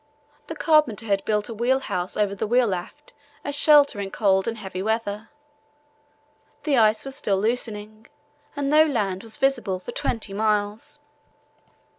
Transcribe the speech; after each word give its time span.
The 0.47 0.55
carpenter 0.55 1.05
had 1.05 1.23
built 1.25 1.47
a 1.47 1.53
wheel 1.53 1.79
house 1.81 2.17
over 2.17 2.33
the 2.33 2.47
wheel 2.47 2.73
aft 2.73 3.13
as 3.43 3.53
shelter 3.55 3.99
in 3.99 4.09
cold 4.09 4.47
and 4.47 4.57
heavy 4.57 4.81
weather. 4.81 5.29
The 6.63 6.75
ice 6.75 7.05
was 7.05 7.15
still 7.15 7.37
loosening 7.37 8.07
and 8.55 8.67
no 8.67 8.83
land 8.83 9.21
was 9.21 9.37
visible 9.37 9.77
for 9.77 9.91
twenty 9.91 10.33
miles. 10.33 11.01